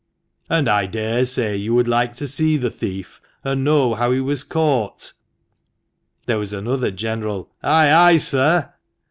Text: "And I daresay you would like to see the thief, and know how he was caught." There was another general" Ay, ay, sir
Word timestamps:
"And 0.49 0.67
I 0.67 0.87
daresay 0.87 1.55
you 1.57 1.75
would 1.75 1.87
like 1.87 2.13
to 2.15 2.25
see 2.25 2.57
the 2.57 2.71
thief, 2.71 3.21
and 3.43 3.63
know 3.63 3.93
how 3.93 4.09
he 4.11 4.19
was 4.19 4.43
caught." 4.43 5.13
There 6.25 6.39
was 6.39 6.53
another 6.53 6.89
general" 6.89 7.51
Ay, 7.61 7.91
ay, 7.91 8.17
sir 8.17 8.73